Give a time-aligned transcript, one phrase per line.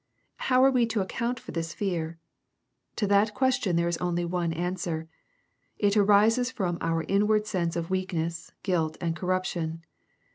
[0.37, 2.17] How are we to account for this fear?
[2.95, 5.07] To that ques tion there is only one answer.
[5.77, 9.83] It arises from our inward sense of weakness, guilt, and corruption.